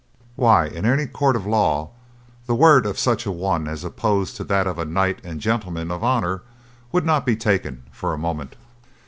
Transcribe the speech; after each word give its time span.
Why, 0.35 0.65
in 0.65 0.83
any 0.87 1.05
court 1.05 1.35
of 1.35 1.45
law 1.45 1.91
the 2.47 2.55
word 2.55 2.87
of 2.87 2.97
such 2.97 3.27
a 3.27 3.31
one 3.31 3.67
as 3.67 3.83
opposed 3.83 4.35
to 4.37 4.43
that 4.45 4.65
of 4.65 4.79
a 4.79 4.83
knight 4.85 5.19
and 5.23 5.39
gentleman 5.39 5.91
of 5.91 6.03
honour 6.03 6.41
would 6.91 7.05
not 7.05 7.23
be 7.23 7.35
taken 7.35 7.83
for 7.91 8.11
a 8.11 8.17
moment." 8.17 8.55